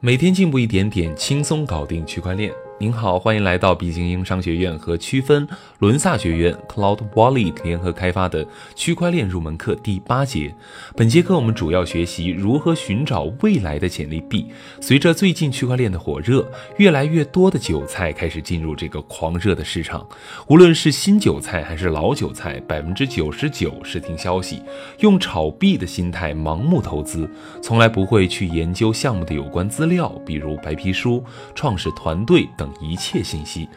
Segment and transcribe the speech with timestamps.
[0.00, 2.52] 每天进步一点点，轻松搞定区块链。
[2.80, 5.48] 您好，欢迎来到毕精英商学院和区分
[5.80, 10.54] 伦萨学院 Cloud Wallet 联合开发的区块链入门课第八节。
[10.94, 14.46] 本节课我们主要学习如何寻找未来的潜力币。
[14.80, 20.06] 随着最近区块链的火热，越来越多的韭菜开始进入这个狂热的市场。
[20.46, 24.62] 无论是新韭菜还是老韭菜，百分之九十九是听消息，
[25.00, 27.28] 用炒币的心态盲目投资，
[27.60, 31.24] 从来不会去研究项目的有关资料，比如白皮书、
[31.56, 33.68] 创始团队等一切信息，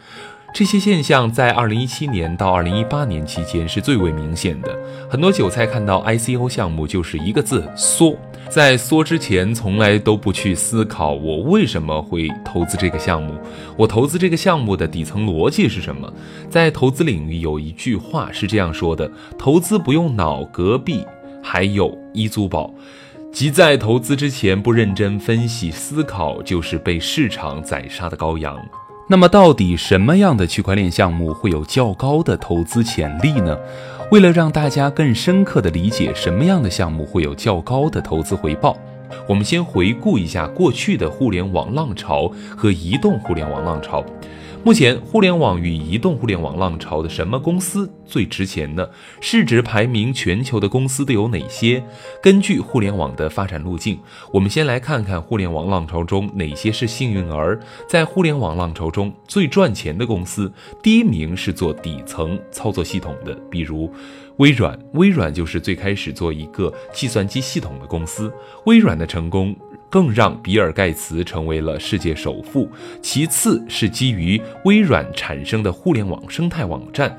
[0.54, 4.76] 这些现象在二零一七年到二零一八年期间是最为明显的。
[5.10, 8.16] 很多韭菜看到 ICO 项目就是一个字缩，
[8.48, 13.34] 在缩之前从来都不去思考我为什么会投资这个项目，
[13.76, 16.12] 我投资这个项目的底层逻辑是什么。
[16.48, 21.04] 在投资领域有一句话是这样说的：投资不用脑，隔壁
[21.42, 22.72] 还有一租宝。
[23.32, 28.54] 即在投资之前不认真分析思考，就是被市场宰杀的羔羊。
[29.08, 33.58] 那么，到底什么样的区块链项目会有较高的投资潜力呢？
[34.10, 38.76] 为了让大家更深刻地理解什么样的项目会有较高的投资回报，
[39.26, 44.04] 我们先回顾一下过去的互联网浪潮和移动互联网浪潮。
[44.64, 48.88] 目前，互联网与移动互联网浪潮的什么公司最值钱呢？
[49.20, 51.82] 市值排名全球的公司都有哪些？
[52.22, 53.98] 根据互联网的发展路径，
[54.32, 57.58] 我们先来看看互联网浪潮中哪些是幸运儿。
[57.88, 63.92] 在互联网浪潮中最赚钱的公司，第一名是做底层操作系统的，比如
[64.36, 64.78] 微软。
[64.92, 68.32] 微软就是最开始做一个计算机系统的公司。
[68.66, 69.56] 微软的成功。
[69.92, 72.66] 更让比尔盖茨成为了世界首富。
[73.02, 77.14] 其次是基于微软产生的互联网生态网站，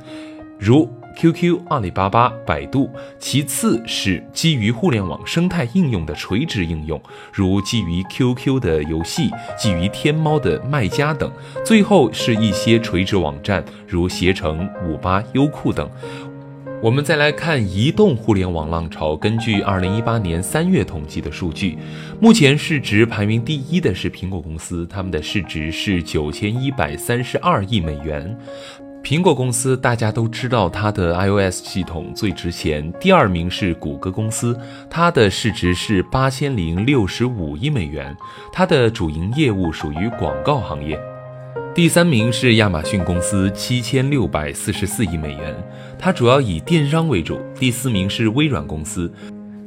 [0.58, 2.90] 如 QQ、阿里巴巴、百度。
[3.20, 7.00] 其次是基于互联网生态应用的垂直应用，
[7.32, 11.32] 如基于 QQ 的游戏、基于天猫的卖家等。
[11.64, 15.88] 最后是一些垂直网站，如携程、五八、优酷等。
[16.84, 19.16] 我们再来看移动互联网浪潮。
[19.16, 21.78] 根据二零一八年三月统计的数据，
[22.20, 28.38] 目前市值排名第一的是苹果公司，他们的市值是九千一百三十二亿美元。
[29.02, 32.92] 苹果公司大家都知道，它的 iOS 系统最值钱。
[33.00, 34.54] 第二名是谷歌公司，
[34.90, 38.14] 它的市值是八千零六十五亿美元，
[38.52, 41.00] 它的主营业务属于广告行业。
[41.76, 45.56] 第三名是亚马逊公司，七千六百四十四亿美元，
[45.98, 47.42] 它主要以电商为主。
[47.60, 49.12] 第四名是微软公司。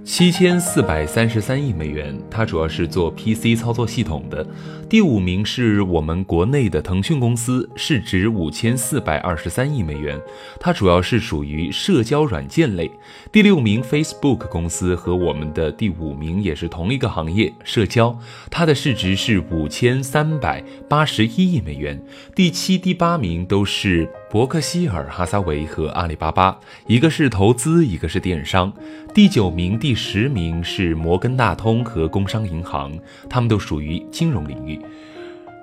[0.06, 4.46] 七千四百三十三亿美元，它主要是做 PC 操作系统的。
[4.88, 10.16] 第五名是我们国内的腾讯公司，市值五千四百二十三亿美元，
[10.60, 12.88] 它主要是属于社交软件类。
[13.32, 18.16] 第六名 Facebook 公司和我们的第五名也是同一个行业，社交，
[18.48, 22.00] 它的市值是五千三百八十一亿美元。
[22.32, 24.08] 第七、第八名都是。
[24.28, 28.72] 伯克希尔哈撒韦和阿里巴巴，一个是投资，一个是电商。
[29.14, 32.92] 第九名、第十名是摩根大通和工商银行，
[33.31, 34.81] 他们都属于金融领域。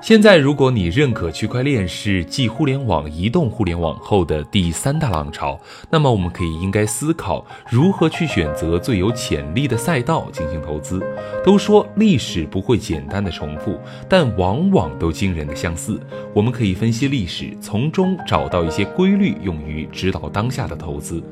[0.03, 5.57] 现在，如果你认可区块链是继互联网、移动互联网后的第三大浪潮，
[5.89, 11.01] 那么我们可以应该思考如何去选择最有潜力的赛道进行投资。
[11.41, 15.97] 都说历史不会简单的重复，但往往都惊人的相似。
[16.33, 21.23] 我们可以分析历史，从中找到一些规律，用于指导当下的投资。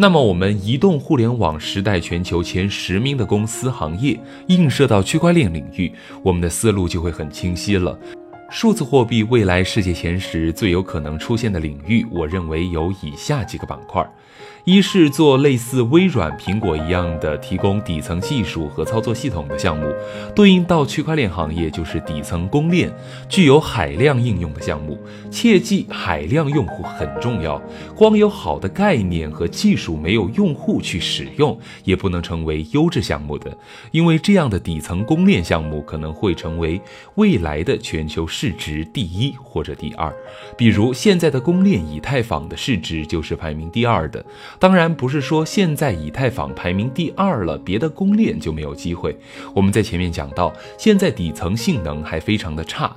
[0.00, 4.16] 那么，我们移动互联网时代全球前十名的公司行业
[4.46, 5.92] 映射到区块链领域，
[6.22, 7.98] 我们的思路就会很清晰了。
[8.50, 14.10] 数字货币未来世界前十最有可能出现的领域，我认为有以下几个板块。
[14.64, 19.90] 一是做类似微软、苹果一样的提供底层技术和操作系统的项目，
[20.34, 22.92] 对应到区块链行业就是底层公链，
[23.30, 24.98] 具有海量应用的项目。
[25.30, 27.60] 切记，海量用户很重要。
[27.94, 33.56] 光有好的概念和技术，没有用户去使用，也不能成为优质项目的。
[33.90, 36.78] 因为这样的底层公链项目可能会成为
[37.14, 40.14] 未来的全球市值第一或者第二。
[40.56, 44.24] 比如现在的公链以太坊的市值就是排名第二的。
[44.60, 49.16] 当然不是说现在以太坊排名第二了，别的公链就没有机会。
[49.52, 52.94] 我们在前面讲到，现在底层性能还非常的差，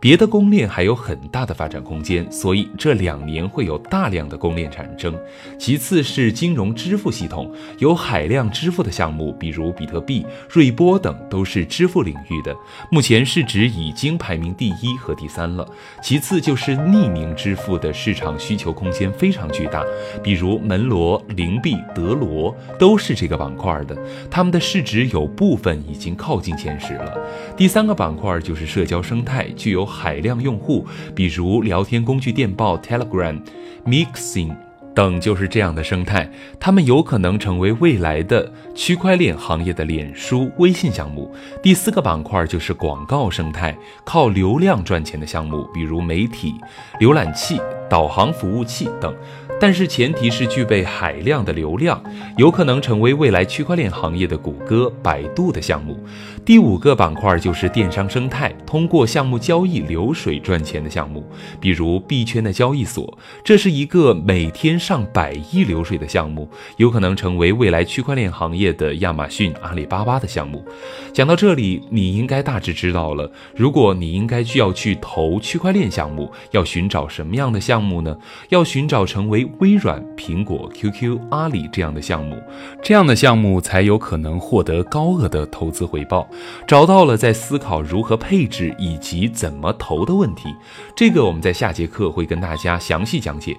[0.00, 5.14] 别的公链还有很大的发展空间，所以这两年会有大量的公链产生。
[5.58, 12.56] 其次是金融支付系统，有海量支付的项目，比如比特币、瑞波等都是支付领域的，
[12.90, 15.68] 目前市值已经排名第一和第三了。
[16.02, 19.84] 其次就是匿名支付的市场需求空间非常巨大，
[20.22, 23.94] 比如门罗、灵币、德罗都是这个板块的，
[24.30, 27.18] 他们的市值有部分已经靠近前十了。
[27.54, 33.38] 第三个板块就是社交生态，具有海量用户，比如聊天工具电报 Telegram、
[33.84, 34.56] Mixing
[34.94, 36.30] 等，就是这样的生态。
[36.58, 41.34] 他们有可能成为未来的区块链行业的脸书、微信项目。
[41.62, 46.54] 第四个板块就是广告生态，靠流量赚钱的项目，比如媒体、
[47.00, 49.14] 浏览器、导航服务器等。
[49.60, 52.02] 但是前提是具备海量的流量，
[52.38, 56.02] 有可能成为未来区块链行业的谷歌、百度的项目。
[56.46, 61.22] 第五个板块就是电商生态，通过项目交易流水赚钱的项目，
[61.60, 66.48] 比如币圈的交易所，这是一个每天上百亿流水的项目，
[66.78, 70.64] 有可能成为未来区块链行业的亚马逊、阿里巴巴的项目。
[71.12, 78.16] 讲到这里，你应该大致知道了，如果你应该需要去投区块链项目，要寻找什么样的项目呢？
[78.48, 82.36] 要寻找成为微软、苹果、QQ、阿里这样的项目，
[82.82, 86.28] 这样的项目才有可能获得高额的投资回报。
[86.66, 90.54] 找到了，在思考如何配置以及怎么投的问题，
[90.96, 93.56] 这个我们在下节课会跟大家详细讲解。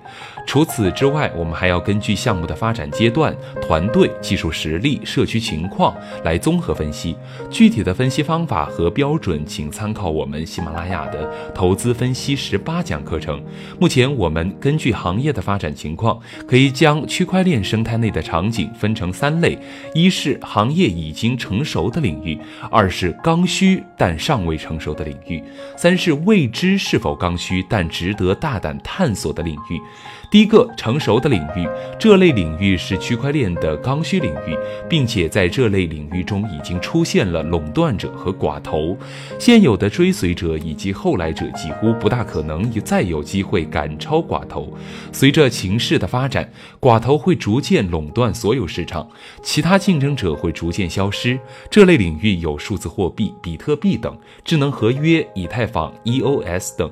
[0.48, 7.16] 除此之外，我们还要根据项目的发展阶段、团队、技术实力、社区情况来综合分析。
[7.50, 13.42] 具体的分析方法和标准，请参考我们喜马拉雅的投资分析十八讲课程。
[13.80, 19.58] 目前，我们根据行业的发展情况，可以将区块链生态内的场景分成三类：
[19.96, 22.38] 一是行业已经成熟的领域。
[22.70, 25.44] 二是刚需但尚未成熟的领域，
[25.76, 29.82] 三是未知是否刚需但值得大胆探索的领域。
[30.30, 31.68] 第一个成熟的领域，
[32.00, 34.56] 这类领域是区块链的刚需领域，
[34.88, 38.98] 并且在这类领域中已经出现了垄断者和寡头，
[39.38, 44.72] 现有的追随者以及后来者几乎不大可能再有机会赶超寡头。
[45.12, 46.52] 随着情形势的发展，
[46.82, 49.10] 寡头会逐渐垄断所有市场，
[49.42, 51.40] 其他竞争者会逐渐消失。
[51.70, 54.14] 这类领域有数字货币、比特币等，
[54.44, 56.92] 智能合约、以太坊、EOS 等。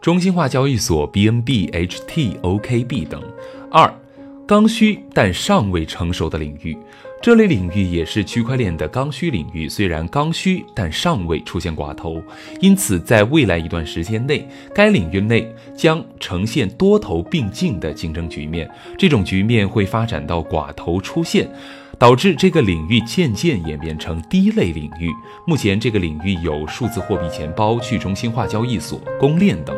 [0.00, 3.20] 中心化交易所 BNB、HT、OKB 等。
[3.72, 3.92] 二，
[4.46, 6.78] 刚需但尚未成熟的领域，
[7.24, 9.66] 这类领域也是区块链的刚需领域。
[9.66, 12.22] 虽然刚需，但尚未出现寡头，
[12.60, 18.70] 因此在未来一段时间内，该领域内将呈现多头并进的竞争局面。
[18.98, 21.48] 这种局面会发展到寡头出现。
[21.98, 25.10] 导致这个领域渐渐演变成第一类领域。
[25.46, 29.76] 目前，这个领域有数字货币钱包、去中心化交易所、公链等。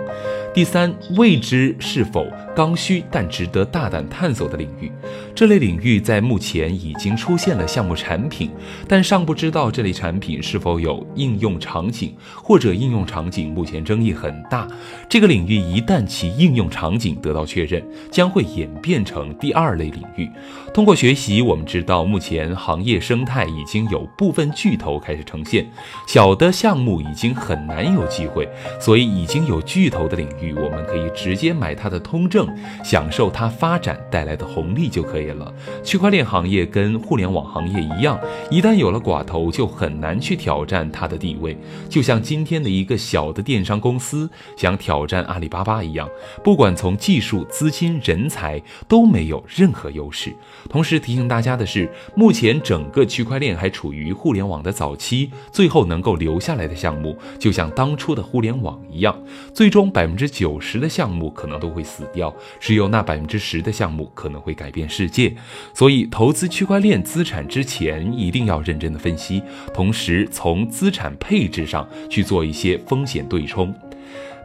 [0.54, 4.90] 第三，未知是否刚需但值得大胆探索的领域，
[5.34, 8.50] 这类领域在目前已经出现了项目产品，
[8.88, 14.66] 但尚不知道这类产品是否有应用场景，或者应用场景目前争议很大。
[15.10, 20.26] 这个领域一旦其应用场景得到确认，将会演变成第二类领域。
[20.72, 25.66] 通过学习，我们知道目前行业生态已经有部分巨头开始呈现，
[26.06, 28.48] 小的项目已经很难有机会，
[28.80, 30.52] 所以已经有巨头的领域。
[30.54, 32.48] 我们可以直接买它的通证，
[32.84, 35.52] 享受它发展带来的红利就可以了。
[35.82, 38.18] 区块链行业跟互联网行业一样，
[38.50, 41.56] 一旦有了寡头，就很难去挑战它的地位。
[41.88, 46.08] 就像今天的一个小的电商公司想挑战阿里巴巴一样，
[46.44, 50.34] 不管从技术、资金、人才都没有任何优势。
[50.68, 59.18] 同时提醒大家的是，目前整个区块链还处于互联网的早期，最后能够留下来的项目，就像当初的互联网一样，
[59.54, 60.26] 最终百分之。
[60.36, 65.34] 九十的项目可能都会死掉，只有那百分之十的项目可能会改变世界。
[65.72, 69.42] 所以，投资区块链资产之前，一定要认真的分析，
[69.72, 73.74] 同时从资产配置上去做一些风险对冲。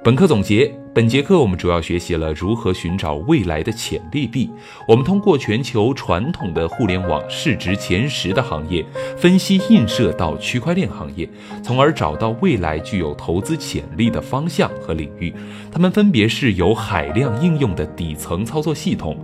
[0.03, 4.49] 本课总结：本节课我们主要学习了如何寻找未来的潜力币。
[4.87, 8.83] 我们通过全球传统的互联网市值前十的行业
[9.15, 11.29] 分析，映射到区块链行业，
[11.61, 15.31] 从而找到未来具有投资潜力的方向和领域。
[15.71, 19.15] 它们分别是有海量应用的底层操作系统。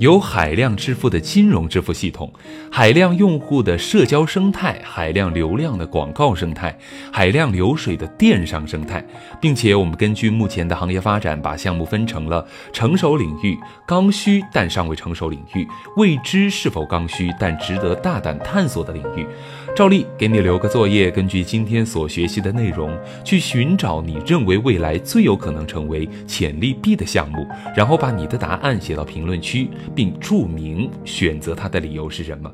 [0.00, 2.32] 有海量支付的金融支付系统，
[2.72, 6.74] 海量用户的社交生态，海量流量的广告生态，
[7.12, 9.04] 海量流水的电商生态，
[9.42, 19.26] 并且我们根据目前的行业发展，把项目分成了成熟领域、刚需但尚未成熟领域、未知是否刚需但值得大胆探索的领域。
[19.76, 29.68] 照例给你留个作业，根据今天所学习的内容，去寻找你认为未来最有可能成为潜力 B 的项目，然后把你的答案写到评论区。
[29.94, 32.52] 并注明选择它的理由是什么。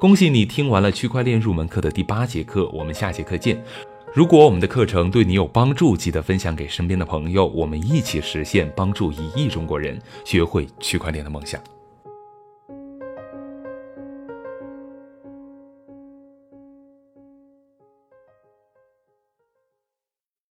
[0.00, 3.62] 恭喜你听完了区块链入门课的第八节课，我们下节课见。
[4.14, 11.60] 如果我们的课程对你有帮助，记得分享给身边的朋友，我们一起实现帮助一亿中国人学会区块链的梦想。